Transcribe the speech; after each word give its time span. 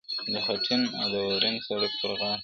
د 0.31 0.33
خټین 0.45 0.81
او 0.99 1.07
د 1.11 1.13
واورین 1.23 1.55
سړک 1.67 1.91
پر 2.01 2.11
غاړه-! 2.19 2.39